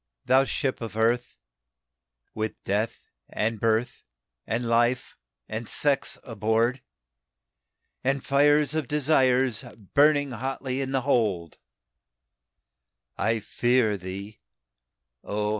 "Thou 0.25 0.45
Ship 0.45 0.81
of 0.81 0.97
Earth, 0.97 1.37
with 2.33 2.55
Death, 2.63 3.07
and 3.29 3.59
Birth, 3.59 4.01
and 4.47 4.67
Life, 4.67 5.15
and 5.47 5.69
Sex 5.69 6.17
aboard, 6.23 6.81
And 8.03 8.25
fires 8.25 8.73
of 8.73 8.87
Desires 8.87 9.63
burning 9.93 10.31
hotly 10.31 10.81
in 10.81 10.91
the 10.91 11.01
hold, 11.01 11.59
I 13.15 13.41
fear 13.41 13.95
thee, 13.95 14.39
O! 15.23 15.49